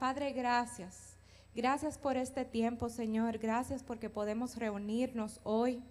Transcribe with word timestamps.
Padre, 0.00 0.32
gracias. 0.32 1.18
Gracias 1.54 1.98
por 1.98 2.16
este 2.16 2.46
tiempo, 2.46 2.88
Señor. 2.88 3.36
Gracias 3.36 3.82
porque 3.82 4.08
podemos 4.08 4.56
reunirnos 4.56 5.40
hoy. 5.42 5.82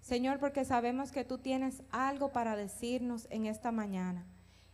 Señor, 0.00 0.38
porque 0.38 0.64
sabemos 0.64 1.12
que 1.12 1.24
tú 1.24 1.36
tienes 1.36 1.82
algo 1.90 2.32
para 2.32 2.56
decirnos 2.56 3.26
en 3.28 3.44
esta 3.44 3.70
mañana. 3.70 4.24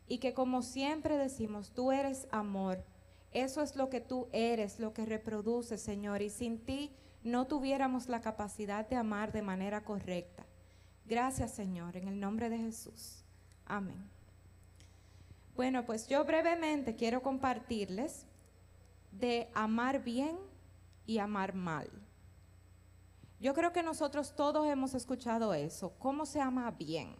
Y 0.06 0.18
que 0.18 0.34
como 0.34 0.62
siempre 0.62 1.18
decimos, 1.18 1.72
tú 1.72 1.90
eres 1.90 2.28
amor. 2.30 2.84
Eso 3.32 3.60
es 3.60 3.74
lo 3.74 3.90
que 3.90 4.00
tú 4.00 4.28
eres, 4.30 4.78
lo 4.78 4.94
que 4.94 5.04
reproduces, 5.04 5.80
Señor. 5.80 6.22
Y 6.22 6.30
sin 6.30 6.64
ti 6.64 6.94
no 7.24 7.48
tuviéramos 7.48 8.08
la 8.08 8.20
capacidad 8.20 8.88
de 8.88 8.94
amar 8.94 9.32
de 9.32 9.42
manera 9.42 9.82
correcta. 9.82 10.46
Gracias, 11.06 11.50
Señor, 11.50 11.96
en 11.96 12.06
el 12.06 12.20
nombre 12.20 12.48
de 12.50 12.58
Jesús. 12.58 13.24
Amén. 13.64 14.08
Bueno, 15.56 15.84
pues 15.84 16.06
yo 16.06 16.24
brevemente 16.24 16.94
quiero 16.94 17.20
compartirles 17.20 18.26
de 19.18 19.50
amar 19.54 20.02
bien 20.02 20.38
y 21.06 21.18
amar 21.18 21.54
mal. 21.54 21.90
Yo 23.38 23.54
creo 23.54 23.72
que 23.72 23.82
nosotros 23.82 24.34
todos 24.34 24.66
hemos 24.66 24.94
escuchado 24.94 25.54
eso. 25.54 25.94
¿Cómo 25.98 26.26
se 26.26 26.40
ama 26.40 26.70
bien? 26.70 27.14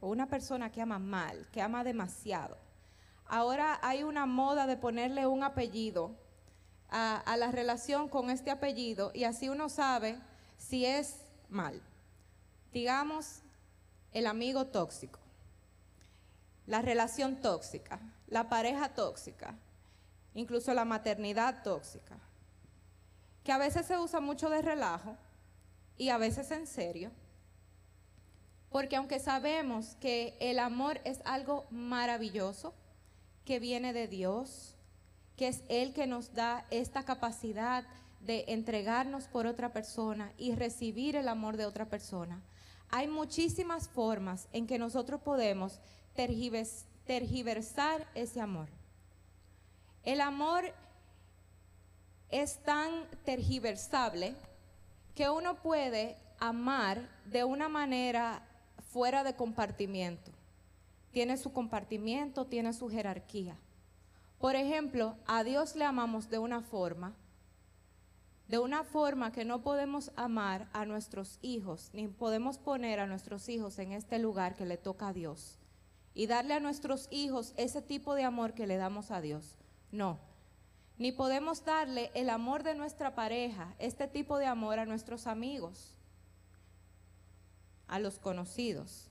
O 0.00 0.08
una 0.08 0.26
persona 0.26 0.72
que 0.72 0.80
ama 0.80 0.98
mal, 0.98 1.46
que 1.52 1.60
ama 1.60 1.84
demasiado. 1.84 2.56
Ahora 3.26 3.78
hay 3.82 4.02
una 4.02 4.26
moda 4.26 4.66
de 4.66 4.76
ponerle 4.76 5.26
un 5.26 5.42
apellido 5.42 6.16
a, 6.88 7.18
a 7.18 7.36
la 7.36 7.52
relación 7.52 8.08
con 8.08 8.30
este 8.30 8.50
apellido 8.50 9.12
y 9.14 9.24
así 9.24 9.48
uno 9.48 9.68
sabe 9.68 10.18
si 10.56 10.86
es 10.86 11.24
mal. 11.48 11.80
Digamos, 12.72 13.42
el 14.12 14.26
amigo 14.26 14.66
tóxico, 14.66 15.20
la 16.66 16.82
relación 16.82 17.40
tóxica, 17.40 18.00
la 18.26 18.48
pareja 18.48 18.94
tóxica, 18.94 19.56
incluso 20.34 20.74
la 20.74 20.84
maternidad 20.84 21.62
tóxica, 21.62 22.18
que 23.44 23.52
a 23.52 23.58
veces 23.58 23.86
se 23.86 23.98
usa 23.98 24.20
mucho 24.20 24.50
de 24.50 24.62
relajo 24.62 25.16
y 25.96 26.10
a 26.10 26.18
veces 26.18 26.50
en 26.50 26.66
serio, 26.66 27.10
porque 28.70 28.96
aunque 28.96 29.18
sabemos 29.18 29.96
que 30.00 30.36
el 30.40 30.58
amor 30.58 31.00
es 31.04 31.20
algo 31.24 31.66
maravilloso, 31.70 32.74
que 33.44 33.58
viene 33.58 33.92
de 33.92 34.06
Dios, 34.06 34.76
que 35.36 35.48
es 35.48 35.64
Él 35.68 35.92
que 35.92 36.06
nos 36.06 36.34
da 36.34 36.66
esta 36.70 37.04
capacidad 37.04 37.84
de 38.20 38.44
entregarnos 38.48 39.24
por 39.24 39.46
otra 39.46 39.72
persona 39.72 40.32
y 40.36 40.54
recibir 40.54 41.16
el 41.16 41.28
amor 41.28 41.56
de 41.56 41.66
otra 41.66 41.88
persona, 41.88 42.42
hay 42.90 43.08
muchísimas 43.08 43.88
formas 43.88 44.48
en 44.52 44.66
que 44.66 44.78
nosotros 44.78 45.20
podemos 45.22 45.80
tergiversar 46.14 48.06
ese 48.14 48.40
amor. 48.40 48.68
El 50.04 50.20
amor 50.20 50.64
es 52.30 52.58
tan 52.62 53.06
tergiversable 53.24 54.34
que 55.14 55.28
uno 55.28 55.56
puede 55.56 56.16
amar 56.38 57.08
de 57.26 57.44
una 57.44 57.68
manera 57.68 58.42
fuera 58.92 59.24
de 59.24 59.34
compartimiento. 59.34 60.30
Tiene 61.12 61.36
su 61.36 61.52
compartimiento, 61.52 62.46
tiene 62.46 62.72
su 62.72 62.88
jerarquía. 62.88 63.56
Por 64.38 64.56
ejemplo, 64.56 65.16
a 65.26 65.44
Dios 65.44 65.76
le 65.76 65.84
amamos 65.84 66.30
de 66.30 66.38
una 66.38 66.62
forma, 66.62 67.14
de 68.48 68.58
una 68.58 68.84
forma 68.84 69.32
que 69.32 69.44
no 69.44 69.60
podemos 69.60 70.12
amar 70.16 70.68
a 70.72 70.86
nuestros 70.86 71.38
hijos, 71.42 71.90
ni 71.92 72.08
podemos 72.08 72.56
poner 72.56 73.00
a 73.00 73.06
nuestros 73.06 73.48
hijos 73.48 73.78
en 73.78 73.92
este 73.92 74.18
lugar 74.18 74.56
que 74.56 74.64
le 74.64 74.78
toca 74.78 75.08
a 75.08 75.12
Dios 75.12 75.58
y 76.14 76.26
darle 76.26 76.54
a 76.54 76.60
nuestros 76.60 77.06
hijos 77.10 77.52
ese 77.56 77.82
tipo 77.82 78.14
de 78.14 78.24
amor 78.24 78.54
que 78.54 78.66
le 78.66 78.76
damos 78.76 79.10
a 79.10 79.20
Dios. 79.20 79.58
No. 79.90 80.18
Ni 80.98 81.12
podemos 81.12 81.64
darle 81.64 82.10
el 82.14 82.28
amor 82.28 82.62
de 82.62 82.74
nuestra 82.74 83.14
pareja, 83.14 83.74
este 83.78 84.06
tipo 84.06 84.38
de 84.38 84.46
amor 84.46 84.78
a 84.78 84.84
nuestros 84.84 85.26
amigos, 85.26 85.94
a 87.88 87.98
los 87.98 88.18
conocidos. 88.18 89.08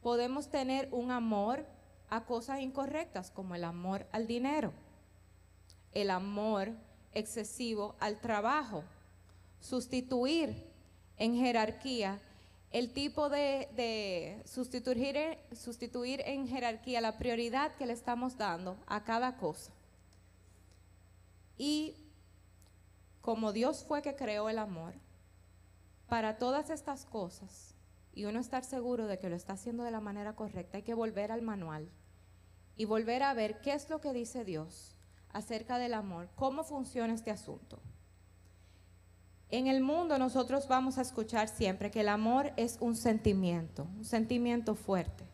Podemos 0.00 0.48
tener 0.48 0.88
un 0.92 1.10
amor 1.10 1.66
a 2.08 2.24
cosas 2.24 2.60
incorrectas, 2.60 3.30
como 3.30 3.54
el 3.54 3.64
amor 3.64 4.06
al 4.12 4.26
dinero, 4.26 4.72
el 5.92 6.10
amor 6.10 6.72
excesivo 7.12 7.96
al 7.98 8.20
trabajo, 8.20 8.84
sustituir 9.60 10.54
en 11.16 11.36
jerarquía 11.36 12.20
el 12.70 12.92
tipo 12.92 13.28
de, 13.28 14.42
sustituir, 14.46 15.38
sustituir 15.52 16.22
en 16.26 16.48
jerarquía 16.48 17.00
la 17.00 17.18
prioridad 17.18 17.74
que 17.76 17.86
le 17.86 17.92
estamos 17.92 18.36
dando 18.36 18.76
a 18.88 19.04
cada 19.04 19.36
cosa. 19.36 19.70
Y 21.56 21.96
como 23.20 23.52
Dios 23.52 23.84
fue 23.84 24.02
que 24.02 24.16
creó 24.16 24.48
el 24.48 24.58
amor, 24.58 24.94
para 26.08 26.36
todas 26.38 26.70
estas 26.70 27.06
cosas, 27.06 27.74
y 28.12 28.26
uno 28.26 28.38
estar 28.38 28.64
seguro 28.64 29.06
de 29.06 29.18
que 29.18 29.28
lo 29.28 29.36
está 29.36 29.54
haciendo 29.54 29.82
de 29.82 29.90
la 29.90 30.00
manera 30.00 30.36
correcta, 30.36 30.76
hay 30.76 30.82
que 30.82 30.94
volver 30.94 31.32
al 31.32 31.42
manual 31.42 31.88
y 32.76 32.84
volver 32.84 33.22
a 33.22 33.34
ver 33.34 33.60
qué 33.60 33.72
es 33.72 33.90
lo 33.90 34.00
que 34.00 34.12
dice 34.12 34.44
Dios 34.44 34.94
acerca 35.32 35.78
del 35.78 35.94
amor, 35.94 36.28
cómo 36.36 36.62
funciona 36.62 37.14
este 37.14 37.30
asunto. 37.30 37.80
En 39.50 39.66
el 39.66 39.82
mundo 39.82 40.18
nosotros 40.18 40.68
vamos 40.68 40.98
a 40.98 41.02
escuchar 41.02 41.48
siempre 41.48 41.90
que 41.90 42.00
el 42.00 42.08
amor 42.08 42.52
es 42.56 42.78
un 42.80 42.96
sentimiento, 42.96 43.86
un 43.96 44.04
sentimiento 44.04 44.74
fuerte. 44.74 45.24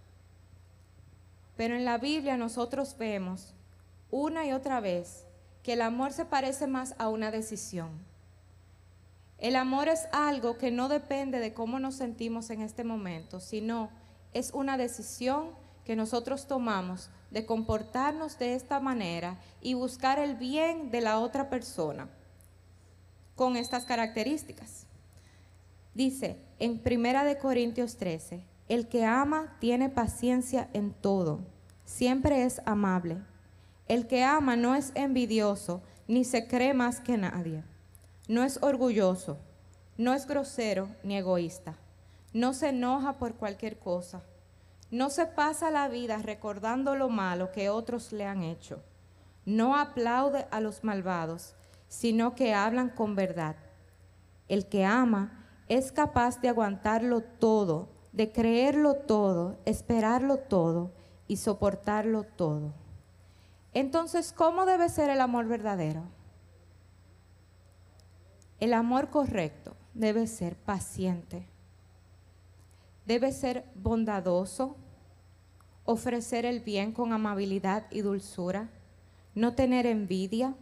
Pero 1.56 1.74
en 1.74 1.84
la 1.84 1.98
Biblia 1.98 2.36
nosotros 2.36 2.96
vemos 2.98 3.54
una 4.10 4.46
y 4.46 4.52
otra 4.52 4.80
vez 4.80 5.26
que 5.70 5.74
el 5.74 5.82
amor 5.82 6.12
se 6.12 6.24
parece 6.24 6.66
más 6.66 6.96
a 6.98 7.08
una 7.08 7.30
decisión. 7.30 7.90
El 9.38 9.54
amor 9.54 9.86
es 9.86 10.08
algo 10.10 10.58
que 10.58 10.72
no 10.72 10.88
depende 10.88 11.38
de 11.38 11.54
cómo 11.54 11.78
nos 11.78 11.94
sentimos 11.94 12.50
en 12.50 12.60
este 12.60 12.82
momento, 12.82 13.38
sino 13.38 13.88
es 14.32 14.50
una 14.52 14.76
decisión 14.76 15.50
que 15.84 15.94
nosotros 15.94 16.48
tomamos 16.48 17.08
de 17.30 17.46
comportarnos 17.46 18.36
de 18.36 18.56
esta 18.56 18.80
manera 18.80 19.38
y 19.60 19.74
buscar 19.74 20.18
el 20.18 20.34
bien 20.34 20.90
de 20.90 21.02
la 21.02 21.20
otra 21.20 21.48
persona 21.48 22.08
con 23.36 23.56
estas 23.56 23.84
características. 23.84 24.88
Dice 25.94 26.36
en 26.58 26.80
Primera 26.80 27.22
de 27.22 27.38
Corintios 27.38 27.96
13, 27.96 28.42
el 28.68 28.88
que 28.88 29.04
ama 29.04 29.56
tiene 29.60 29.88
paciencia 29.88 30.68
en 30.72 30.90
todo, 30.92 31.38
siempre 31.84 32.42
es 32.42 32.60
amable 32.66 33.18
el 33.90 34.06
que 34.06 34.22
ama 34.22 34.54
no 34.54 34.76
es 34.76 34.92
envidioso, 34.94 35.82
ni 36.06 36.22
se 36.22 36.46
cree 36.46 36.74
más 36.74 37.00
que 37.00 37.18
nadie. 37.18 37.64
No 38.28 38.44
es 38.44 38.62
orgulloso, 38.62 39.38
no 39.98 40.14
es 40.14 40.28
grosero 40.28 40.88
ni 41.02 41.16
egoísta. 41.16 41.74
No 42.32 42.54
se 42.54 42.68
enoja 42.68 43.18
por 43.18 43.34
cualquier 43.34 43.80
cosa. 43.80 44.22
No 44.92 45.10
se 45.10 45.26
pasa 45.26 45.72
la 45.72 45.88
vida 45.88 46.18
recordando 46.18 46.94
lo 46.94 47.08
malo 47.08 47.50
que 47.50 47.68
otros 47.68 48.12
le 48.12 48.26
han 48.26 48.44
hecho. 48.44 48.80
No 49.44 49.76
aplaude 49.76 50.46
a 50.52 50.60
los 50.60 50.84
malvados, 50.84 51.56
sino 51.88 52.36
que 52.36 52.54
hablan 52.54 52.90
con 52.90 53.16
verdad. 53.16 53.56
El 54.46 54.68
que 54.68 54.84
ama 54.84 55.48
es 55.66 55.90
capaz 55.90 56.40
de 56.40 56.48
aguantarlo 56.48 57.22
todo, 57.22 57.88
de 58.12 58.30
creerlo 58.30 58.94
todo, 58.94 59.58
esperarlo 59.64 60.36
todo 60.36 60.92
y 61.26 61.38
soportarlo 61.38 62.22
todo. 62.22 62.72
Entonces, 63.72 64.32
¿cómo 64.32 64.66
debe 64.66 64.88
ser 64.88 65.10
el 65.10 65.20
amor 65.20 65.46
verdadero? 65.46 66.02
El 68.58 68.74
amor 68.74 69.10
correcto 69.10 69.74
debe 69.94 70.26
ser 70.26 70.56
paciente, 70.56 71.46
debe 73.06 73.32
ser 73.32 73.64
bondadoso, 73.74 74.76
ofrecer 75.84 76.44
el 76.44 76.60
bien 76.60 76.92
con 76.92 77.12
amabilidad 77.12 77.86
y 77.90 78.02
dulzura, 78.02 78.68
no 79.34 79.54
tener 79.54 79.86
envidia, 79.86 80.54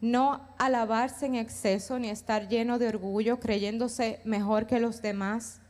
no 0.00 0.48
alabarse 0.58 1.26
en 1.26 1.34
exceso 1.36 1.98
ni 1.98 2.10
estar 2.10 2.48
lleno 2.48 2.78
de 2.78 2.88
orgullo 2.88 3.40
creyéndose 3.40 4.20
mejor 4.24 4.66
que 4.66 4.80
los 4.80 5.00
demás, 5.00 5.60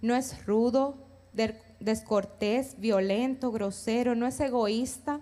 no 0.00 0.14
es 0.14 0.46
rudo, 0.46 0.96
descortés, 1.78 2.78
violento, 2.80 3.52
grosero, 3.52 4.14
no 4.14 4.26
es 4.26 4.40
egoísta, 4.40 5.20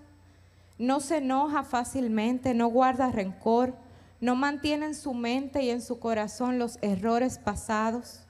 no 0.78 1.00
se 1.00 1.18
enoja 1.18 1.64
fácilmente, 1.64 2.54
no 2.54 2.68
guarda 2.68 3.10
rencor, 3.10 3.74
no 4.20 4.34
mantiene 4.34 4.86
en 4.86 4.94
su 4.94 5.14
mente 5.14 5.62
y 5.62 5.70
en 5.70 5.80
su 5.80 5.98
corazón 5.98 6.58
los 6.58 6.78
errores 6.82 7.38
pasados. 7.38 8.26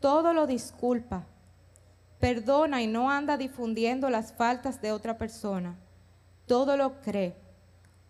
Todo 0.00 0.32
lo 0.32 0.46
disculpa, 0.46 1.26
perdona 2.20 2.82
y 2.82 2.86
no 2.86 3.10
anda 3.10 3.36
difundiendo 3.36 4.10
las 4.10 4.32
faltas 4.32 4.80
de 4.80 4.92
otra 4.92 5.18
persona. 5.18 5.76
Todo 6.46 6.76
lo 6.76 7.00
cree, 7.00 7.36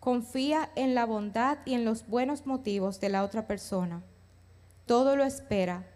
confía 0.01 0.71
en 0.75 0.95
la 0.95 1.07
bondad 1.07 1.59
y 1.65 1.75
en 1.75 1.85
los 1.85 2.07
buenos 2.07 2.47
motivos 2.47 3.01
de 3.01 3.09
la 3.09 3.25
otra 3.25 3.47
persona. 3.47 4.03
Todo 4.85 5.17
lo 5.17 5.25
espera, 5.25 5.87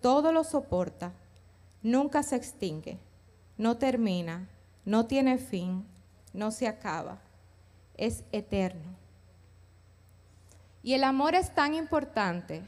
todo 0.00 0.30
lo 0.32 0.44
soporta, 0.44 1.12
nunca 1.82 2.22
se 2.22 2.36
extingue, 2.36 2.98
no 3.58 3.76
termina, 3.76 4.48
no 4.84 5.06
tiene 5.06 5.38
fin 5.38 5.84
no 6.36 6.50
se 6.50 6.68
acaba. 6.68 7.18
es 7.96 8.24
eterno. 8.30 8.94
Y 10.82 10.92
el 10.92 11.02
amor 11.02 11.34
es 11.34 11.54
tan 11.54 11.74
importante 11.74 12.62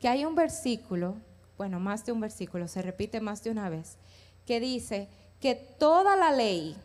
que 0.00 0.08
hay 0.08 0.24
un 0.24 0.34
versículo, 0.34 1.16
bueno, 1.56 1.78
más 1.78 2.04
de 2.04 2.12
un 2.12 2.20
versículo, 2.20 2.66
se 2.66 2.82
repite 2.82 3.20
más 3.20 3.44
de 3.44 3.50
una 3.50 3.68
vez, 3.68 3.96
que 4.46 4.58
dice 4.60 5.08
que 5.40 5.54
toda 5.54 6.16
la 6.16 6.32
ley 6.32 6.76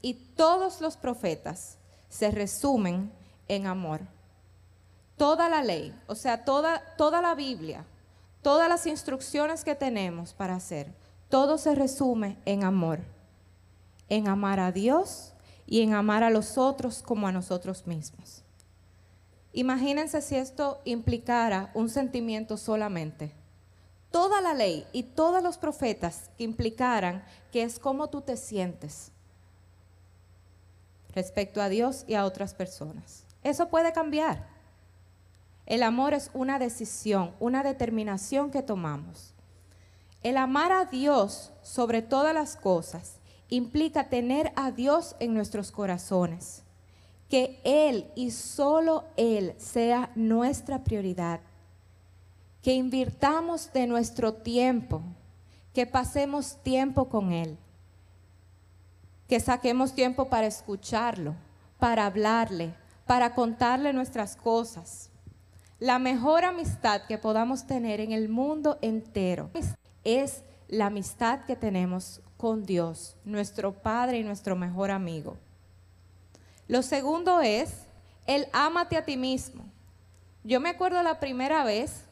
y 0.00 0.14
todos 0.14 0.80
los 0.80 0.96
profetas 0.96 1.76
se 2.08 2.30
resumen 2.30 3.12
en 3.48 3.66
amor. 3.66 4.00
Toda 5.16 5.48
la 5.48 5.62
ley, 5.62 5.94
o 6.06 6.14
sea, 6.14 6.44
toda, 6.44 6.80
toda 6.96 7.20
la 7.20 7.34
Biblia, 7.34 7.84
todas 8.42 8.68
las 8.68 8.86
instrucciones 8.86 9.64
que 9.64 9.74
tenemos 9.74 10.32
para 10.32 10.54
hacer, 10.54 10.92
todo 11.28 11.58
se 11.58 11.74
resume 11.74 12.36
en 12.44 12.64
amor. 12.64 13.00
En 14.08 14.28
amar 14.28 14.60
a 14.60 14.72
Dios 14.72 15.34
y 15.66 15.82
en 15.82 15.94
amar 15.94 16.22
a 16.22 16.30
los 16.30 16.56
otros 16.56 17.02
como 17.02 17.26
a 17.26 17.32
nosotros 17.32 17.86
mismos. 17.86 18.42
Imagínense 19.52 20.22
si 20.22 20.36
esto 20.36 20.80
implicara 20.84 21.70
un 21.74 21.88
sentimiento 21.88 22.56
solamente. 22.56 23.32
Toda 24.10 24.40
la 24.40 24.54
ley 24.54 24.86
y 24.92 25.02
todos 25.02 25.42
los 25.42 25.58
profetas 25.58 26.30
que 26.36 26.44
implicaran 26.44 27.24
que 27.50 27.62
es 27.62 27.78
como 27.78 28.08
tú 28.08 28.20
te 28.20 28.36
sientes 28.36 29.12
respecto 31.14 31.62
a 31.62 31.68
Dios 31.68 32.04
y 32.06 32.14
a 32.14 32.24
otras 32.24 32.54
personas. 32.54 33.24
Eso 33.42 33.68
puede 33.68 33.92
cambiar. 33.92 34.46
El 35.64 35.82
amor 35.82 36.14
es 36.14 36.30
una 36.34 36.58
decisión, 36.58 37.34
una 37.40 37.62
determinación 37.62 38.50
que 38.50 38.62
tomamos. 38.62 39.34
El 40.22 40.36
amar 40.36 40.70
a 40.70 40.84
Dios 40.84 41.52
sobre 41.62 42.02
todas 42.02 42.34
las 42.34 42.56
cosas 42.56 43.20
implica 43.48 44.08
tener 44.08 44.52
a 44.56 44.70
Dios 44.70 45.16
en 45.20 45.34
nuestros 45.34 45.70
corazones 45.70 46.62
que 47.28 47.60
Él 47.64 48.10
y 48.14 48.30
solo 48.30 49.04
Él 49.16 49.54
sea 49.58 50.10
nuestra 50.14 50.84
prioridad. 50.84 51.40
Que 52.62 52.74
invirtamos 52.74 53.72
de 53.72 53.86
nuestro 53.86 54.34
tiempo, 54.34 55.02
que 55.72 55.86
pasemos 55.86 56.56
tiempo 56.62 57.08
con 57.08 57.32
Él, 57.32 57.56
que 59.28 59.40
saquemos 59.40 59.92
tiempo 59.92 60.28
para 60.28 60.46
escucharlo, 60.46 61.34
para 61.78 62.06
hablarle, 62.06 62.74
para 63.06 63.34
contarle 63.34 63.92
nuestras 63.92 64.36
cosas. 64.36 65.10
La 65.78 65.98
mejor 65.98 66.44
amistad 66.44 67.02
que 67.06 67.18
podamos 67.18 67.66
tener 67.66 68.00
en 68.00 68.12
el 68.12 68.28
mundo 68.28 68.78
entero 68.82 69.50
es 70.04 70.42
la 70.68 70.86
amistad 70.86 71.44
que 71.44 71.54
tenemos 71.54 72.20
con 72.36 72.66
Dios, 72.66 73.16
nuestro 73.24 73.72
Padre 73.72 74.18
y 74.18 74.24
nuestro 74.24 74.56
mejor 74.56 74.90
amigo. 74.90 75.36
Lo 76.68 76.82
segundo 76.82 77.40
es 77.40 77.86
el 78.26 78.46
ámate 78.52 78.96
a 78.96 79.04
ti 79.04 79.16
mismo. 79.16 79.64
Yo 80.44 80.60
me 80.60 80.70
acuerdo 80.70 81.02
la 81.02 81.20
primera 81.20 81.64
vez 81.64 82.02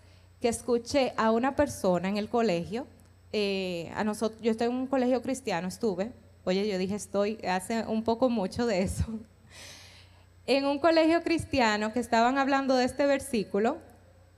que 0.40 0.48
escuché 0.48 1.12
a 1.16 1.30
una 1.30 1.56
persona 1.56 2.08
en 2.08 2.16
el 2.16 2.28
colegio, 2.28 2.86
eh, 3.32 3.90
a 3.94 4.04
nosotros, 4.04 4.40
yo 4.42 4.50
estoy 4.50 4.68
en 4.68 4.74
un 4.74 4.86
colegio 4.86 5.22
cristiano, 5.22 5.68
estuve, 5.68 6.12
oye, 6.44 6.68
yo 6.68 6.78
dije 6.78 6.94
estoy, 6.94 7.38
hace 7.46 7.84
un 7.86 8.04
poco 8.04 8.28
mucho 8.28 8.66
de 8.66 8.82
eso, 8.82 9.04
en 10.46 10.66
un 10.66 10.78
colegio 10.78 11.22
cristiano 11.22 11.92
que 11.92 12.00
estaban 12.00 12.38
hablando 12.38 12.76
de 12.76 12.84
este 12.84 13.06
versículo, 13.06 13.78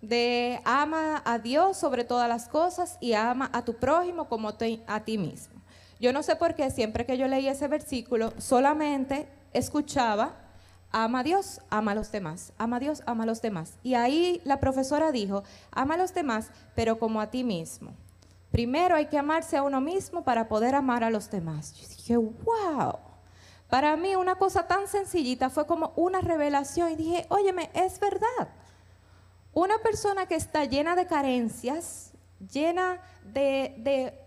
de 0.01 0.61
ama 0.65 1.23
a 1.25 1.39
Dios 1.39 1.77
sobre 1.77 2.05
todas 2.05 2.29
las 2.29 2.49
cosas 2.49 2.97
y 3.01 3.15
ama 3.15 3.51
a 3.53 3.65
tu 3.65 3.75
prójimo 3.75 4.29
como 4.29 4.49
a 4.87 5.05
ti 5.05 5.19
mismo. 5.19 5.56
Yo 5.99 6.13
no 6.13 6.23
sé 6.23 6.37
por 6.37 6.55
qué 6.55 6.71
siempre 6.71 7.07
que 7.07 7.17
yo 7.17 7.27
leí 7.27 7.49
ese 7.49 7.69
versículo, 7.69 8.33
solamente 8.39 9.29
escuchaba, 9.53 10.35
ama 10.93 11.21
a 11.21 11.23
Dios, 11.23 11.61
ama 11.71 11.93
a 11.93 11.95
los 11.95 12.13
demás, 12.13 12.53
ama 12.59 12.77
a 12.77 12.81
Dios, 12.81 13.03
ama 13.07 13.25
a 13.25 13.27
los 13.27 13.41
demás. 13.41 13.75
Y 13.83 13.95
ahí 13.95 14.41
la 14.45 14.61
profesora 14.61 15.11
dijo, 15.11 15.43
ama 15.71 15.95
a 15.95 15.99
los 15.99 16.13
demás, 16.13 16.51
pero 16.75 16.99
como 16.99 17.21
a 17.21 17.31
ti 17.31 17.45
mismo. 17.45 17.95
Primero 18.51 18.95
hay 18.95 19.07
que 19.07 19.19
amarse 19.19 19.57
a 19.57 19.63
uno 19.63 19.81
mismo 19.81 20.23
para 20.23 20.49
poder 20.49 20.75
amar 20.75 21.03
a 21.03 21.11
los 21.11 21.31
demás. 21.31 21.75
Yo 21.75 21.89
dije, 21.89 22.17
wow. 22.17 22.99
Para 23.69 23.97
mí 23.97 24.15
una 24.15 24.37
cosa 24.37 24.67
tan 24.67 24.87
sencillita 24.87 25.51
fue 25.51 25.67
como 25.67 25.93
una 25.97 26.21
revelación 26.21 26.93
y 26.93 26.97
dije, 26.97 27.27
óyeme, 27.31 27.71
es 27.75 27.99
verdad. 27.99 28.49
Una 29.53 29.79
persona 29.79 30.27
que 30.27 30.37
está 30.37 30.65
llena 30.65 30.95
de 30.95 31.07
carencias, 31.07 32.13
llena 32.53 33.01
de 33.25 34.26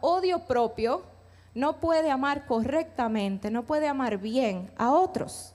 odio 0.00 0.40
propio, 0.40 1.02
no 1.54 1.80
puede 1.80 2.10
amar 2.10 2.46
correctamente, 2.46 3.50
no 3.50 3.64
puede 3.64 3.88
amar 3.88 4.18
bien 4.18 4.70
a 4.76 4.90
otros. 4.92 5.54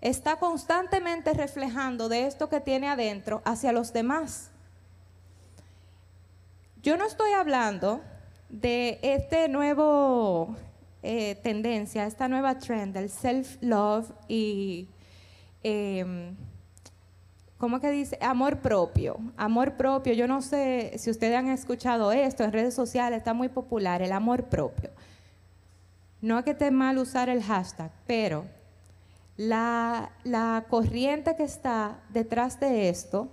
Está 0.00 0.36
constantemente 0.36 1.34
reflejando 1.34 2.08
de 2.08 2.26
esto 2.26 2.48
que 2.48 2.60
tiene 2.60 2.88
adentro 2.88 3.42
hacia 3.44 3.72
los 3.72 3.92
demás. 3.92 4.50
Yo 6.82 6.96
no 6.96 7.04
estoy 7.04 7.32
hablando 7.32 8.00
de 8.48 8.98
este 9.02 9.48
nuevo 9.48 10.56
eh, 11.02 11.34
tendencia, 11.42 12.06
esta 12.06 12.28
nueva 12.28 12.58
trend 12.58 12.94
del 12.94 13.10
self-love 13.10 14.10
y, 14.28 14.88
eh, 15.62 16.34
¿cómo 17.60 17.78
que 17.78 17.90
dice? 17.90 18.18
Amor 18.22 18.58
propio. 18.60 19.18
Amor 19.36 19.74
propio, 19.74 20.14
yo 20.14 20.26
no 20.26 20.40
sé 20.40 20.94
si 20.96 21.10
ustedes 21.10 21.36
han 21.36 21.48
escuchado 21.48 22.10
esto 22.10 22.42
en 22.42 22.52
redes 22.52 22.74
sociales, 22.74 23.18
está 23.18 23.34
muy 23.34 23.50
popular, 23.50 24.00
el 24.00 24.12
amor 24.12 24.44
propio. 24.44 24.90
No 26.22 26.38
es 26.38 26.44
que 26.44 26.52
esté 26.52 26.70
mal 26.70 26.96
usar 26.98 27.28
el 27.28 27.42
hashtag, 27.42 27.90
pero 28.06 28.46
la, 29.36 30.10
corriente 30.70 31.36
que 31.36 31.44
está 31.44 31.98
detrás 32.08 32.58
de 32.58 32.88
esto 32.88 33.28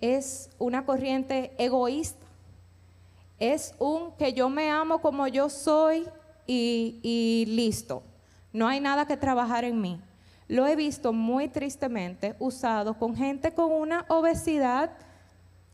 es 0.00 0.50
una 0.58 0.84
corriente 0.84 1.52
egoísta. 1.58 2.26
Es 3.38 3.74
un 3.78 4.12
que 4.12 4.34
yo 4.34 4.50
me 4.50 4.70
amo 4.70 5.00
como 5.00 5.26
yo 5.28 5.48
soy 5.48 6.06
y, 6.46 7.00
y 7.02 7.46
listo. 7.48 8.02
No 8.52 8.68
hay 8.68 8.80
nada 8.80 9.06
que 9.06 9.16
trabajar 9.16 9.64
en 9.64 9.80
mí. 9.80 10.00
Lo 10.48 10.66
he 10.66 10.76
visto 10.76 11.12
muy 11.12 11.48
tristemente 11.48 12.36
usado 12.38 12.98
con 12.98 13.16
gente 13.16 13.52
con 13.52 13.72
una 13.72 14.04
obesidad 14.08 14.90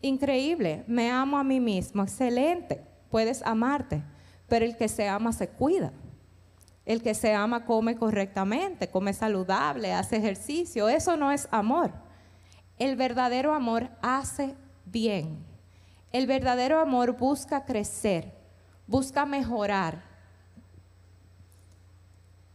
increíble. 0.01 0.85
Me 0.87 1.11
amo 1.11 1.39
a 1.39 1.45
mí 1.45 1.61
mismo, 1.61 2.03
excelente. 2.03 2.83
Puedes 3.11 3.43
amarte, 3.43 4.03
pero 4.49 4.65
el 4.65 4.77
que 4.77 4.89
se 4.89 5.09
ama 5.09 5.33
se 5.33 5.49
cuida. 5.49 5.93
El 6.85 7.03
que 7.03 7.15
se 7.15 7.35
ama 7.35 7.65
come 7.65 7.97
correctamente, 7.97 8.91
come 8.91 9.13
saludable, 9.13 9.93
hace 9.93 10.17
ejercicio. 10.17 10.89
Eso 10.89 11.17
no 11.17 11.31
es 11.31 11.47
amor. 11.51 11.93
El 12.79 12.97
verdadero 12.97 13.55
amor 13.55 13.91
hace 14.01 14.57
bien. 14.87 15.45
El 16.11 16.27
verdadero 16.27 16.81
amor 16.81 17.17
busca 17.17 17.65
crecer, 17.65 18.35
busca 18.87 19.25
mejorar. 19.25 20.03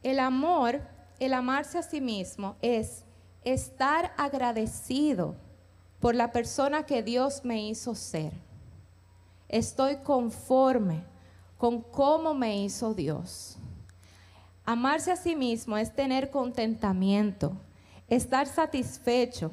El 0.03 0.19
amor, 0.19 0.81
el 1.19 1.33
amarse 1.33 1.77
a 1.77 1.83
sí 1.83 2.01
mismo 2.01 2.55
es 2.61 3.03
estar 3.43 4.13
agradecido 4.17 5.35
por 5.99 6.15
la 6.15 6.31
persona 6.31 6.85
que 6.85 7.01
Dios 7.01 7.41
me 7.43 7.67
hizo 7.67 7.95
ser. 7.95 8.33
Estoy 9.49 9.97
conforme 9.97 11.03
con 11.57 11.81
cómo 11.81 12.33
me 12.33 12.61
hizo 12.63 12.93
Dios. 12.93 13.57
Amarse 14.65 15.11
a 15.11 15.15
sí 15.15 15.35
mismo 15.35 15.77
es 15.77 15.95
tener 15.95 16.29
contentamiento, 16.29 17.53
estar 18.09 18.47
satisfecho, 18.47 19.51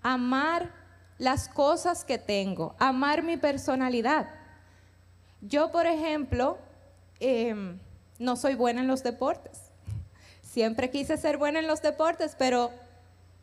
amar 0.00 0.72
las 1.18 1.48
cosas 1.48 2.04
que 2.04 2.18
tengo, 2.18 2.76
amar 2.78 3.22
mi 3.24 3.36
personalidad. 3.36 4.28
Yo, 5.40 5.72
por 5.72 5.86
ejemplo, 5.86 6.58
em, 7.18 7.78
no 8.18 8.36
soy 8.36 8.54
buena 8.54 8.80
en 8.80 8.86
los 8.86 9.02
deportes. 9.02 9.67
Siempre 10.48 10.90
quise 10.90 11.18
ser 11.18 11.36
buena 11.36 11.58
en 11.58 11.66
los 11.66 11.82
deportes, 11.82 12.34
pero 12.38 12.70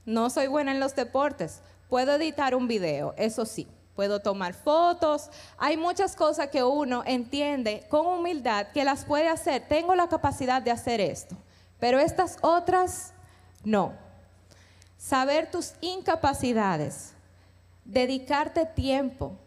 no 0.05 0.29
soy 0.29 0.47
buena 0.47 0.71
en 0.71 0.79
los 0.79 0.95
deportes. 0.95 1.61
Puedo 1.87 2.15
editar 2.15 2.55
un 2.55 2.67
video, 2.67 3.13
eso 3.17 3.45
sí 3.45 3.67
puedo 3.95 4.19
tomar 4.19 4.53
fotos. 4.53 5.29
Hay 5.57 5.77
muchas 5.77 6.15
cosas 6.15 6.49
que 6.49 6.63
uno 6.63 7.03
entiende 7.05 7.85
con 7.89 8.05
humildad 8.05 8.67
que 8.73 8.83
las 8.83 9.05
puede 9.05 9.29
hacer. 9.29 9.67
Tengo 9.67 9.95
la 9.95 10.09
capacidad 10.09 10.61
de 10.61 10.71
hacer 10.71 10.99
esto, 10.99 11.35
pero 11.79 11.99
estas 11.99 12.37
otras 12.41 13.13
no. 13.63 13.93
Saber 14.97 15.49
tus 15.49 15.73
incapacidades, 15.81 17.13
dedicarte 17.85 18.65
tiempo, 18.65 19.37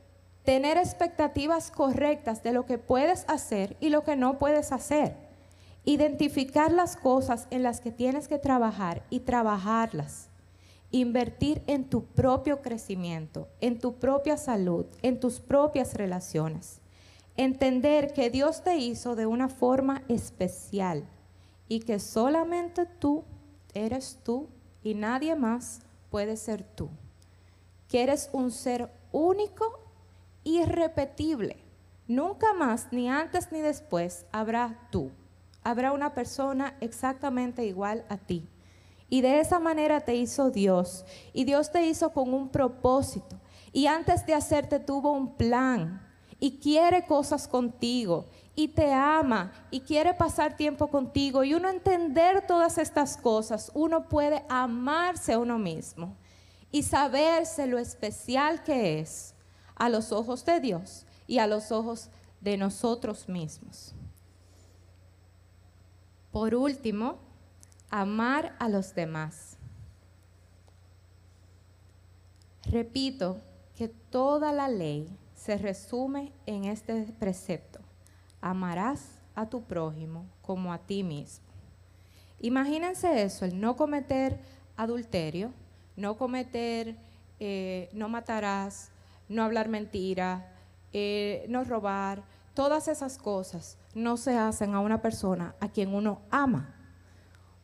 tener 0.44 0.78
expectativas 0.78 1.70
correctas 1.70 2.42
de 2.42 2.52
lo 2.52 2.64
que 2.64 2.78
puedes 2.78 3.24
hacer 3.28 3.76
y 3.80 3.88
lo 3.88 4.04
que 4.04 4.16
no 4.16 4.38
puedes 4.38 4.72
hacer. 4.72 5.27
Identificar 5.88 6.70
las 6.70 6.98
cosas 6.98 7.48
en 7.50 7.62
las 7.62 7.80
que 7.80 7.90
tienes 7.90 8.28
que 8.28 8.36
trabajar 8.36 9.06
y 9.08 9.20
trabajarlas 9.20 10.28
invertir 10.90 11.62
en 11.66 11.88
tu 11.88 12.04
propio 12.04 12.60
crecimiento, 12.60 13.48
en 13.62 13.78
tu 13.78 13.94
propia 13.94 14.36
salud, 14.36 14.84
en 15.00 15.18
tus 15.18 15.40
propias 15.40 15.94
relaciones. 15.94 16.82
Entender 17.38 18.12
que 18.12 18.28
Dios 18.28 18.62
te 18.62 18.76
hizo 18.76 19.16
de 19.16 19.24
una 19.24 19.48
forma 19.48 20.02
especial 20.08 21.08
y 21.68 21.80
que 21.80 21.98
solamente 22.00 22.84
tú 22.84 23.24
eres 23.72 24.18
tú 24.22 24.50
y 24.82 24.92
nadie 24.92 25.36
más 25.36 25.80
puede 26.10 26.36
ser 26.36 26.64
tú. 26.64 26.90
Que 27.88 28.02
eres 28.02 28.28
un 28.34 28.50
ser 28.50 28.90
único, 29.10 29.64
irrepetible. 30.44 31.56
Nunca 32.06 32.52
más, 32.52 32.88
ni 32.90 33.08
antes 33.08 33.52
ni 33.52 33.62
después, 33.62 34.26
habrá 34.32 34.86
tú. 34.92 35.10
Habrá 35.68 35.92
una 35.92 36.14
persona 36.14 36.74
exactamente 36.80 37.66
igual 37.66 38.02
a 38.08 38.16
ti. 38.16 38.48
Y 39.10 39.20
de 39.20 39.38
esa 39.38 39.58
manera 39.58 40.00
te 40.00 40.16
hizo 40.16 40.50
Dios. 40.50 41.04
Y 41.34 41.44
Dios 41.44 41.70
te 41.70 41.84
hizo 41.84 42.14
con 42.14 42.32
un 42.32 42.48
propósito. 42.48 43.38
Y 43.70 43.86
antes 43.86 44.24
de 44.24 44.32
hacerte 44.32 44.80
tuvo 44.80 45.12
un 45.12 45.34
plan. 45.34 46.00
Y 46.40 46.52
quiere 46.58 47.04
cosas 47.04 47.46
contigo. 47.46 48.30
Y 48.54 48.68
te 48.68 48.94
ama. 48.94 49.52
Y 49.70 49.80
quiere 49.80 50.14
pasar 50.14 50.56
tiempo 50.56 50.88
contigo. 50.88 51.44
Y 51.44 51.52
uno 51.52 51.68
entender 51.68 52.46
todas 52.46 52.78
estas 52.78 53.18
cosas. 53.18 53.70
Uno 53.74 54.08
puede 54.08 54.46
amarse 54.48 55.34
a 55.34 55.38
uno 55.38 55.58
mismo. 55.58 56.16
Y 56.72 56.82
saberse 56.82 57.66
lo 57.66 57.76
especial 57.76 58.62
que 58.62 59.00
es 59.00 59.34
a 59.74 59.90
los 59.90 60.12
ojos 60.12 60.46
de 60.46 60.60
Dios 60.60 61.04
y 61.26 61.40
a 61.40 61.46
los 61.46 61.72
ojos 61.72 62.08
de 62.40 62.56
nosotros 62.56 63.28
mismos. 63.28 63.94
Por 66.30 66.54
último, 66.54 67.18
amar 67.90 68.54
a 68.58 68.68
los 68.68 68.94
demás. 68.94 69.56
Repito 72.70 73.40
que 73.76 73.88
toda 73.88 74.52
la 74.52 74.68
ley 74.68 75.08
se 75.34 75.56
resume 75.56 76.32
en 76.46 76.64
este 76.64 77.04
precepto. 77.18 77.80
Amarás 78.40 79.18
a 79.34 79.48
tu 79.48 79.62
prójimo 79.62 80.26
como 80.42 80.72
a 80.72 80.78
ti 80.78 81.02
mismo. 81.02 81.46
Imagínense 82.40 83.22
eso, 83.22 83.44
el 83.44 83.58
no 83.58 83.76
cometer 83.76 84.38
adulterio, 84.76 85.52
no 85.96 86.16
cometer, 86.16 86.96
eh, 87.40 87.88
no 87.92 88.08
matarás, 88.08 88.90
no 89.28 89.42
hablar 89.42 89.68
mentira, 89.68 90.52
eh, 90.92 91.46
no 91.48 91.64
robar, 91.64 92.22
todas 92.58 92.88
esas 92.88 93.18
cosas 93.18 93.78
no 93.94 94.16
se 94.16 94.36
hacen 94.36 94.74
a 94.74 94.80
una 94.80 95.00
persona 95.00 95.54
a 95.60 95.68
quien 95.68 95.94
uno 95.94 96.22
ama. 96.28 96.74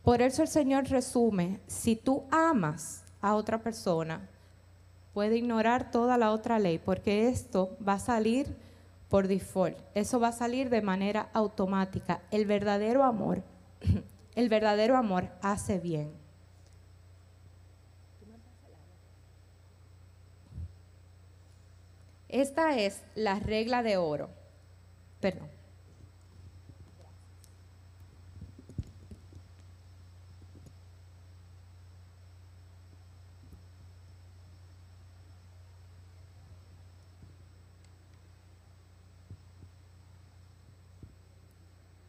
Por 0.04 0.22
eso 0.22 0.42
el 0.42 0.46
Señor 0.46 0.84
resume, 0.84 1.58
si 1.66 1.96
tú 1.96 2.22
amas 2.30 3.02
a 3.20 3.34
otra 3.34 3.60
persona, 3.60 4.30
puede 5.12 5.36
ignorar 5.36 5.90
toda 5.90 6.16
la 6.16 6.30
otra 6.30 6.60
ley, 6.60 6.78
porque 6.78 7.26
esto 7.26 7.76
va 7.84 7.94
a 7.94 7.98
salir 7.98 8.56
por 9.08 9.26
default, 9.26 9.76
eso 9.96 10.20
va 10.20 10.28
a 10.28 10.32
salir 10.32 10.70
de 10.70 10.80
manera 10.80 11.28
automática. 11.32 12.20
El 12.30 12.46
verdadero 12.46 13.02
amor, 13.02 13.42
el 14.36 14.48
verdadero 14.48 14.96
amor 14.96 15.28
hace 15.42 15.80
bien. 15.80 16.12
Esta 22.28 22.78
es 22.78 23.02
la 23.16 23.40
regla 23.40 23.82
de 23.82 23.96
oro. 23.96 24.43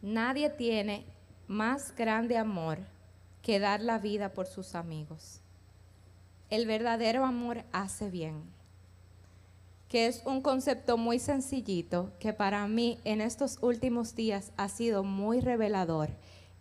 Nadie 0.01 0.51
tiene 0.51 1.03
más 1.47 1.95
grande 1.95 2.37
amor 2.37 2.77
que 3.41 3.59
dar 3.59 3.81
la 3.81 3.97
vida 3.97 4.33
por 4.33 4.45
sus 4.45 4.75
amigos. 4.75 5.41
El 6.51 6.67
verdadero 6.67 7.25
amor 7.25 7.63
hace 7.71 8.11
bien, 8.11 8.43
que 9.95 10.07
es 10.07 10.23
un 10.25 10.41
concepto 10.41 10.97
muy 10.97 11.19
sencillito 11.19 12.11
que 12.19 12.33
para 12.33 12.67
mí 12.67 12.99
en 13.05 13.21
estos 13.21 13.59
últimos 13.61 14.13
días 14.13 14.51
ha 14.57 14.67
sido 14.67 15.05
muy 15.05 15.39
revelador. 15.39 16.09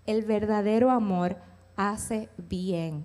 El 0.06 0.22
verdadero 0.24 0.92
amor 0.92 1.38
hace 1.74 2.28
bien. 2.38 3.02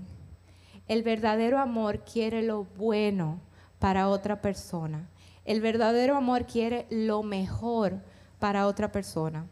El 0.88 1.02
verdadero 1.02 1.58
amor 1.58 2.04
quiere 2.06 2.44
lo 2.44 2.66
bueno 2.78 3.42
para 3.80 4.08
otra 4.08 4.40
persona. 4.40 5.10
El 5.46 5.62
verdadero 5.62 6.16
amor 6.16 6.46
quiere 6.46 6.86
lo 6.92 7.24
mejor 7.24 8.00
para 8.38 8.68
otra 8.68 8.92
persona. 8.92 9.48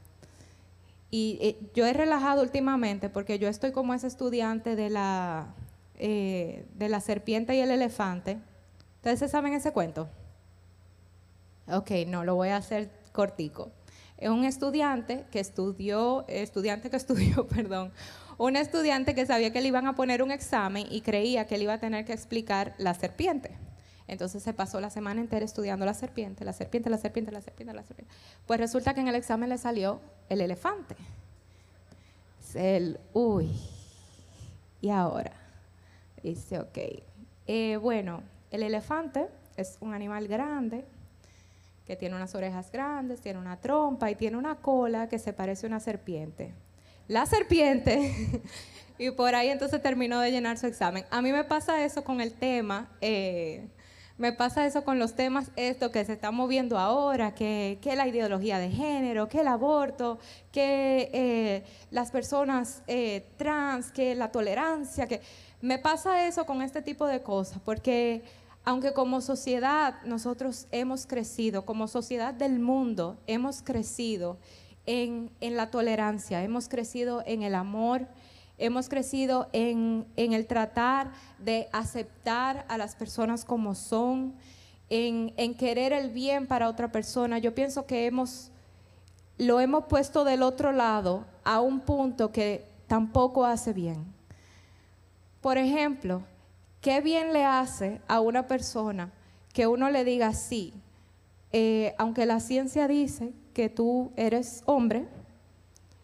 Y 1.10 1.40
eh, 1.42 1.72
yo 1.74 1.88
he 1.88 1.94
relajado 1.94 2.44
últimamente 2.44 3.10
porque 3.10 3.40
yo 3.40 3.48
estoy 3.48 3.72
como 3.72 3.96
ese 3.96 4.06
estudiante 4.06 4.76
de 4.76 4.92
la, 4.92 5.56
eh, 5.96 6.68
de 6.76 6.88
la 6.88 7.00
serpiente 7.00 7.56
y 7.56 7.62
el 7.62 7.72
elefante. 7.72 8.38
¿Ustedes 8.98 9.32
saben 9.32 9.54
ese 9.54 9.74
cuento? 9.74 10.08
Ok, 11.70 11.92
no, 12.08 12.24
lo 12.24 12.36
voy 12.36 12.50
a 12.50 12.58
hacer 12.58 12.90
cortico. 13.12 13.72
Es 14.18 14.30
un 14.30 14.46
estudiante 14.46 15.26
que 15.32 15.40
estudió, 15.40 16.26
estudiante 16.28 16.90
que 16.90 16.98
estudió, 16.98 17.48
perdón, 17.48 17.92
un 18.38 18.56
estudiante 18.56 19.16
que 19.16 19.26
sabía 19.26 19.52
que 19.52 19.62
le 19.62 19.68
iban 19.68 19.88
a 19.88 19.96
poner 19.96 20.24
un 20.24 20.32
examen 20.32 20.86
y 20.90 21.02
creía 21.02 21.46
que 21.46 21.58
le 21.58 21.64
iba 21.64 21.74
a 21.74 21.80
tener 21.80 22.06
que 22.06 22.14
explicar 22.14 22.76
la 22.78 22.94
serpiente. 22.94 23.58
Entonces 24.08 24.42
se 24.42 24.54
pasó 24.54 24.80
la 24.80 24.90
semana 24.90 25.20
entera 25.20 25.44
estudiando 25.44 25.86
la 25.86 25.94
serpiente, 25.94 26.46
la 26.46 26.54
serpiente, 26.54 26.90
la 26.90 26.98
serpiente, 26.98 27.32
la 27.32 27.42
serpiente, 27.42 27.74
la 27.74 27.84
serpiente. 27.84 28.14
Pues 28.46 28.60
resulta 28.60 28.94
que 28.94 29.02
en 29.02 29.10
el 29.10 29.16
examen 29.16 29.50
le 29.50 29.58
salió 29.58 30.00
el 30.30 30.42
elefante. 30.42 30.96
El, 32.56 33.00
uy, 33.14 33.52
y 34.82 34.90
ahora. 34.90 35.34
Dice, 36.24 36.60
ok. 36.60 36.78
Eh, 37.46 37.78
bueno, 37.78 38.24
el 38.50 38.64
elefante 38.64 39.28
es 39.58 39.78
un 39.80 39.94
animal 39.94 40.28
grande, 40.28 40.86
que 41.88 41.96
tiene 41.96 42.16
unas 42.16 42.36
orejas 42.36 42.72
grandes, 42.72 43.22
tiene 43.22 43.40
una 43.40 43.60
trompa 43.60 44.12
y 44.12 44.16
tiene 44.16 44.38
una 44.38 44.56
cola 44.56 45.10
que 45.10 45.18
se 45.18 45.34
parece 45.34 45.66
a 45.66 45.70
una 45.70 45.80
serpiente. 45.80 46.54
La 47.08 47.26
serpiente, 47.26 48.14
y 48.98 49.12
por 49.12 49.34
ahí 49.34 49.50
entonces 49.50 49.82
terminó 49.82 50.20
de 50.20 50.32
llenar 50.32 50.58
su 50.58 50.68
examen. 50.68 51.06
A 51.10 51.22
mí 51.22 51.32
me 51.32 51.46
pasa 51.46 51.84
eso 51.84 52.04
con 52.04 52.22
el 52.22 52.34
tema 52.34 52.90
eh, 53.02 53.68
me 54.18 54.34
pasa 54.34 54.66
eso 54.66 54.84
con 54.84 54.98
los 54.98 55.14
temas, 55.14 55.52
esto 55.56 55.92
que 55.92 56.04
se 56.04 56.14
está 56.14 56.32
moviendo 56.32 56.80
ahora, 56.80 57.36
que, 57.36 57.80
la 57.84 58.08
ideología 58.08 58.58
de 58.58 58.72
género, 58.72 59.30
que 59.30 59.42
el 59.42 59.48
aborto, 59.48 60.18
que 60.52 61.12
eh, 61.14 61.64
las 61.92 62.10
personas 62.10 62.82
eh, 62.88 63.28
trans, 63.38 63.92
que 63.92 64.16
la 64.16 64.32
tolerancia, 64.32 65.08
que 65.08 65.22
me 65.62 65.78
pasa 65.78 66.28
eso 66.28 66.48
con 66.48 66.64
este 66.64 66.82
tipo 66.82 67.06
de 67.06 67.22
cosas, 67.22 67.60
porque 67.64 68.24
aunque 68.68 68.94
como 68.94 69.22
sociedad 69.22 69.96
nosotros 70.04 70.68
hemos 70.72 71.08
crecido, 71.08 71.66
como 71.66 71.88
sociedad 71.88 72.34
del 72.34 72.60
mundo 72.60 73.18
hemos 73.26 73.64
crecido 73.64 74.38
en, 74.86 75.32
en 75.42 75.56
la 75.56 75.72
tolerancia, 75.72 76.44
hemos 76.44 76.68
crecido 76.68 77.24
en 77.26 77.44
el 77.44 77.56
amor, 77.56 78.08
Hemos 78.60 78.90
crecido 78.90 79.50
en, 79.54 80.08
el 80.16 80.48
tratar 80.48 81.12
de 81.38 81.70
aceptar 81.72 82.66
a 82.70 82.78
las 82.80 82.96
personas 82.96 83.46
como 83.46 83.76
son, 83.76 84.34
en, 84.90 85.54
querer 85.56 85.94
el 85.94 86.10
bien 86.10 86.48
para 86.48 86.68
otra 86.68 86.92
persona. 86.92 87.38
Yo 87.38 87.54
pienso 87.54 87.86
que 87.86 88.08
hemos, 88.08 88.50
lo 89.38 89.60
hemos 89.60 89.86
puesto 89.86 90.24
del 90.24 90.42
otro 90.42 90.72
lado 90.72 91.24
a 91.44 91.62
un 91.62 91.82
punto 91.82 92.32
que 92.32 92.66
tampoco 92.88 93.46
hace 93.46 93.74
bien. 93.74 94.04
Por 95.40 95.60
ejemplo, 95.60 96.24
¿qué 96.88 97.02
bien 97.02 97.34
le 97.34 97.44
hace 97.44 98.00
a 98.08 98.22
una 98.22 98.48
persona 98.48 99.12
que 99.52 99.68
uno 99.68 99.90
le 99.90 100.06
diga 100.06 100.32
sí, 100.32 100.74
eh, 101.52 101.94
aunque 101.98 102.26
la 102.26 102.40
ciencia 102.40 102.88
dice 102.88 103.34
que 103.54 103.68
tú 103.68 104.14
eres 104.16 104.64
hombre, 104.66 105.06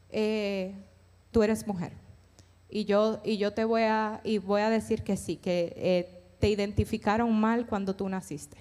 eh, 0.10 0.76
tú 1.32 1.42
eres 1.42 1.66
mujer? 1.66 1.94
y 2.70 2.84
yo, 2.84 3.22
y 3.24 3.38
yo 3.38 3.54
te 3.54 3.64
voy 3.64 3.84
a, 3.84 4.20
y 4.26 4.40
voy 4.40 4.60
a 4.60 4.70
decir 4.70 5.04
que 5.04 5.16
sí, 5.16 5.38
que 5.38 5.74
eh, 5.78 6.22
te 6.40 6.50
identificaron 6.50 7.34
mal 7.40 7.66
cuando 7.66 7.96
tú 7.96 8.10
naciste. 8.10 8.58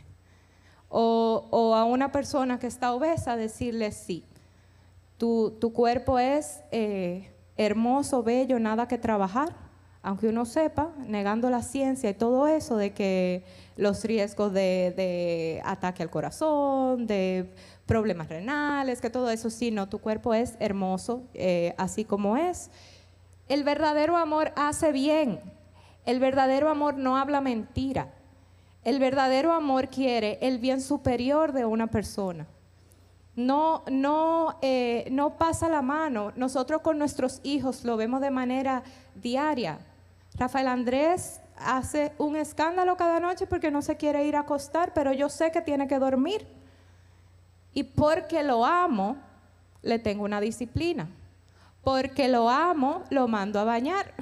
O, 0.91 1.75
a 1.75 1.85
una 1.85 2.13
persona 2.13 2.61
que 2.61 2.69
está 2.69 2.93
obesa 2.93 3.35
decirle 3.35 3.91
sí, 3.91 4.25
tu, 5.19 5.59
cuerpo 5.75 6.21
es 6.21 6.61
eh, 6.71 7.33
hermoso, 7.57 8.23
bello, 8.23 8.61
nada 8.61 8.87
que 8.87 8.97
trabajar, 8.97 9.72
aunque 10.03 10.29
uno 10.29 10.45
sepa, 10.45 10.93
negando 11.07 11.49
la 11.51 11.63
ciencia 11.63 12.11
y 12.11 12.15
todo 12.15 12.47
eso, 12.49 12.77
de 12.77 12.93
que 12.93 13.45
los 13.77 14.05
riesgos 14.05 14.53
de, 14.53 15.61
ataque 15.65 16.03
al 16.03 16.11
corazón, 16.11 17.07
de 17.07 17.51
problemas 17.87 18.29
renales, 18.29 19.01
que 19.01 19.11
todo 19.11 19.31
eso, 19.31 19.51
sí, 19.51 19.71
no, 19.71 19.89
tu 19.89 19.99
cuerpo 19.99 20.35
es 20.35 20.57
hermoso, 20.59 21.23
eh, 21.35 21.75
así 21.79 22.05
como 22.05 22.37
es 22.37 22.71
el 23.53 23.65
verdadero 23.65 24.17
amor 24.17 24.53
hace 24.57 24.93
bien. 24.93 25.39
El 26.07 26.21
verdadero 26.21 26.71
amor 26.71 26.97
no 26.97 27.19
habla 27.19 27.43
mentira. 27.43 28.15
El 28.83 28.99
verdadero 28.99 29.53
amor 29.53 29.89
quiere 29.89 30.39
el 30.41 30.59
bien 30.59 30.81
superior 30.81 31.53
de 31.53 31.67
una 31.67 31.89
persona. 31.89 32.47
No, 33.37 33.85
no, 33.91 34.59
eh, 34.63 35.07
no 35.11 35.37
pasa 35.37 35.69
la 35.69 35.83
mano. 35.83 36.33
Nosotros 36.35 36.81
con 36.81 36.99
nuestros 36.99 37.41
hijos 37.43 37.85
lo 37.85 37.99
vemos 37.99 38.23
de 38.23 38.31
manera 38.31 38.83
diaria. 39.15 39.79
Rafael 40.35 40.69
Andrés 40.69 41.41
hace 41.57 42.13
un 42.19 42.37
escándalo 42.37 42.97
cada 42.97 43.21
noche 43.21 43.47
porque 43.47 43.71
no 43.71 43.83
se 43.83 43.97
quiere 43.97 44.25
ir 44.25 44.37
a 44.37 44.41
acostar, 44.41 44.93
pero 44.95 45.13
yo 45.13 45.29
sé 45.29 45.51
que 45.53 45.61
tiene 45.61 45.87
que 45.87 45.99
dormir. 45.99 46.47
Y 47.75 47.85
porque 47.85 48.43
lo 48.43 48.65
amo, 48.65 49.17
le 49.83 49.99
tengo 49.99 50.25
una 50.25 50.41
disciplina. 50.41 51.09
Porque 51.83 52.29
lo 52.29 52.49
amo, 52.49 53.03
lo 53.11 53.29
mando 53.29 53.59
a 53.61 53.65
bañar. 53.65 54.13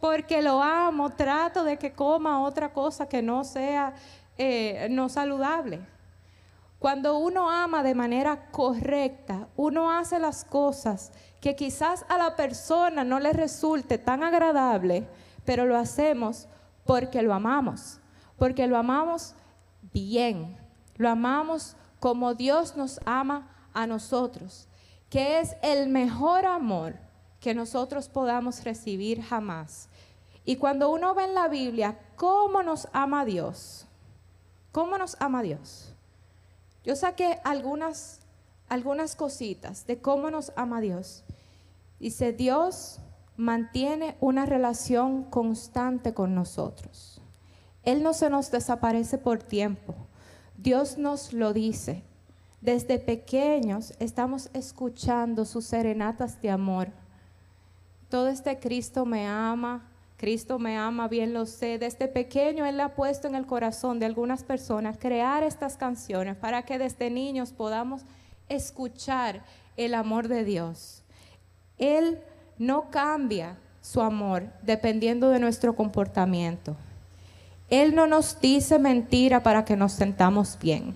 Porque 0.00 0.42
lo 0.42 0.62
amo, 0.62 1.10
trato 1.10 1.64
de 1.64 1.76
que 1.76 1.92
coma 1.92 2.42
otra 2.42 2.72
cosa 2.72 3.08
que 3.08 3.22
no 3.22 3.44
sea 3.44 3.94
eh, 4.38 4.88
no 4.90 5.08
saludable. 5.08 5.80
Cuando 6.78 7.18
uno 7.18 7.48
ama 7.48 7.84
de 7.84 7.94
manera 7.94 8.50
correcta, 8.50 9.46
uno 9.56 9.90
hace 9.90 10.18
las 10.18 10.44
cosas 10.44 11.12
que 11.42 11.56
quizás 11.56 12.06
a 12.08 12.16
la 12.16 12.36
persona 12.36 13.02
no 13.02 13.18
le 13.18 13.32
resulte 13.32 13.98
tan 13.98 14.22
agradable, 14.22 15.08
pero 15.44 15.66
lo 15.66 15.76
hacemos 15.76 16.46
porque 16.86 17.20
lo 17.20 17.34
amamos, 17.34 17.98
porque 18.38 18.68
lo 18.68 18.78
amamos 18.78 19.34
bien, 19.92 20.56
lo 20.96 21.10
amamos 21.10 21.76
como 21.98 22.34
Dios 22.34 22.76
nos 22.76 23.00
ama 23.04 23.48
a 23.74 23.88
nosotros, 23.88 24.68
que 25.10 25.40
es 25.40 25.56
el 25.62 25.88
mejor 25.88 26.46
amor 26.46 26.94
que 27.40 27.54
nosotros 27.54 28.08
podamos 28.08 28.62
recibir 28.62 29.20
jamás. 29.20 29.88
Y 30.44 30.56
cuando 30.56 30.90
uno 30.90 31.12
ve 31.12 31.24
en 31.24 31.34
la 31.34 31.48
Biblia 31.48 31.98
cómo 32.14 32.62
nos 32.62 32.86
ama 32.92 33.24
Dios, 33.24 33.84
cómo 34.70 34.96
nos 34.96 35.16
ama 35.18 35.42
Dios. 35.42 35.92
Yo 36.84 36.94
saqué 36.94 37.40
algunas, 37.42 38.20
algunas 38.68 39.16
cositas 39.16 39.86
de 39.88 40.00
cómo 40.00 40.30
nos 40.30 40.52
ama 40.54 40.80
Dios. 40.80 41.24
Dice, 42.02 42.32
Dios 42.32 42.98
mantiene 43.36 44.16
una 44.18 44.44
relación 44.44 45.22
constante 45.22 46.12
con 46.12 46.34
nosotros. 46.34 47.22
Él 47.84 48.02
no 48.02 48.12
se 48.12 48.28
nos 48.28 48.50
desaparece 48.50 49.18
por 49.18 49.40
tiempo. 49.40 49.94
Dios 50.58 50.98
nos 50.98 51.32
lo 51.32 51.52
dice. 51.52 52.02
Desde 52.60 52.98
pequeños 52.98 53.94
estamos 54.00 54.50
escuchando 54.52 55.44
sus 55.44 55.64
serenatas 55.64 56.42
de 56.42 56.50
amor. 56.50 56.88
Todo 58.08 58.26
este 58.26 58.58
Cristo 58.58 59.06
me 59.06 59.28
ama, 59.28 59.88
Cristo 60.16 60.58
me 60.58 60.76
ama, 60.76 61.06
bien 61.06 61.32
lo 61.32 61.46
sé. 61.46 61.78
Desde 61.78 62.08
pequeño 62.08 62.66
Él 62.66 62.80
ha 62.80 62.96
puesto 62.96 63.28
en 63.28 63.36
el 63.36 63.46
corazón 63.46 64.00
de 64.00 64.06
algunas 64.06 64.42
personas 64.42 64.98
crear 64.98 65.44
estas 65.44 65.76
canciones 65.76 66.34
para 66.34 66.64
que 66.64 66.80
desde 66.80 67.10
niños 67.10 67.52
podamos 67.52 68.02
escuchar 68.48 69.44
el 69.76 69.94
amor 69.94 70.26
de 70.26 70.42
Dios. 70.42 71.01
Él 71.82 72.18
no 72.58 72.90
cambia 72.90 73.56
su 73.80 74.00
amor 74.00 74.44
dependiendo 74.62 75.28
de 75.28 75.40
nuestro 75.40 75.74
comportamiento. 75.74 76.76
Él 77.68 77.94
no 77.94 78.06
nos 78.06 78.40
dice 78.40 78.78
mentira 78.78 79.42
para 79.42 79.64
que 79.64 79.76
nos 79.76 79.92
sentamos 79.92 80.58
bien. 80.60 80.94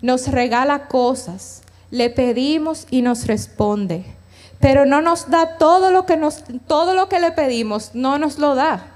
Nos 0.00 0.28
regala 0.28 0.88
cosas, 0.88 1.62
le 1.90 2.10
pedimos 2.10 2.86
y 2.90 3.02
nos 3.02 3.26
responde 3.26 4.04
pero 4.62 4.86
no 4.86 5.02
nos 5.02 5.28
da 5.28 5.58
todo 5.58 5.90
lo 5.90 6.06
que 6.06 6.16
nos 6.16 6.44
todo 6.68 6.94
lo 6.94 7.08
que 7.08 7.18
le 7.18 7.32
pedimos, 7.32 7.90
no 7.94 8.16
nos 8.18 8.38
lo 8.38 8.54
da. 8.54 8.86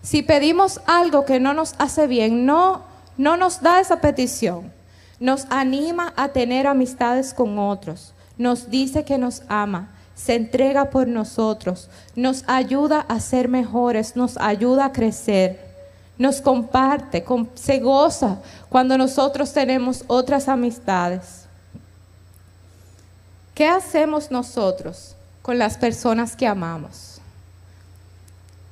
Si 0.00 0.22
pedimos 0.22 0.80
algo 0.86 1.26
que 1.26 1.40
no 1.40 1.52
nos 1.52 1.74
hace 1.76 2.06
bien, 2.06 2.46
no 2.46 2.80
no 3.18 3.36
nos 3.36 3.60
da 3.60 3.80
esa 3.80 4.00
petición. 4.00 4.72
Nos 5.20 5.46
anima 5.50 6.14
a 6.16 6.28
tener 6.28 6.66
amistades 6.66 7.34
con 7.34 7.58
otros. 7.58 8.14
Nos 8.38 8.70
dice 8.70 9.04
que 9.04 9.18
nos 9.18 9.42
ama, 9.48 9.90
se 10.14 10.34
entrega 10.34 10.90
por 10.90 11.08
nosotros, 11.08 11.88
nos 12.14 12.44
ayuda 12.46 13.00
a 13.00 13.20
ser 13.20 13.48
mejores, 13.48 14.16
nos 14.16 14.36
ayuda 14.36 14.86
a 14.86 14.92
crecer. 14.92 15.72
Nos 16.18 16.40
comparte, 16.40 17.24
se 17.54 17.80
goza 17.80 18.38
cuando 18.68 18.98
nosotros 18.98 19.52
tenemos 19.52 20.04
otras 20.06 20.48
amistades. 20.48 21.46
¿Qué 23.54 23.66
hacemos 23.66 24.30
nosotros 24.30 25.16
con 25.40 25.58
las 25.58 25.76
personas 25.76 26.36
que 26.36 26.46
amamos? 26.46 27.20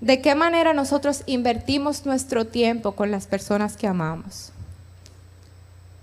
¿De 0.00 0.22
qué 0.22 0.34
manera 0.34 0.72
nosotros 0.72 1.22
invertimos 1.26 2.06
nuestro 2.06 2.46
tiempo 2.46 2.92
con 2.92 3.10
las 3.10 3.26
personas 3.26 3.76
que 3.76 3.86
amamos? 3.86 4.52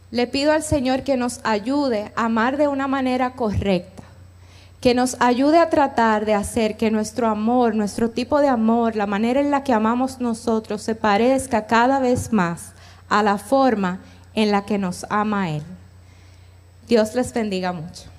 Le 0.09 0.25
pido 0.27 0.53
al 0.53 0.63
Señor 0.63 1.03
que 1.03 1.17
nos 1.17 1.41
ayude 1.43 2.11
a 2.15 2.25
amar 2.25 2.57
de 2.57 2.67
una 2.67 2.87
manera 2.87 3.33
correcta, 3.33 4.03
que 4.79 4.93
nos 4.93 5.17
ayude 5.19 5.57
a 5.59 5.69
tratar 5.69 6.25
de 6.25 6.33
hacer 6.33 6.77
que 6.77 6.91
nuestro 6.91 7.27
amor, 7.27 7.75
nuestro 7.75 8.09
tipo 8.09 8.39
de 8.39 8.47
amor, 8.47 8.95
la 8.95 9.05
manera 9.05 9.41
en 9.41 9.51
la 9.51 9.63
que 9.63 9.73
amamos 9.73 10.21
nosotros 10.21 10.81
se 10.81 10.95
parezca 10.95 11.67
cada 11.67 11.99
vez 11.99 12.31
más 12.31 12.71
a 13.09 13.21
la 13.21 13.37
forma 13.37 13.99
en 14.33 14.51
la 14.51 14.65
que 14.65 14.77
nos 14.77 15.05
ama 15.09 15.49
Él. 15.49 15.63
Dios 16.87 17.13
les 17.15 17.33
bendiga 17.33 17.73
mucho. 17.73 18.16